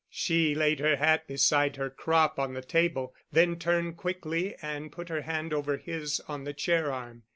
[0.09, 5.09] She laid her hat beside her crop on the table, then turned quickly and put
[5.09, 7.21] her hand over his on the chair arm.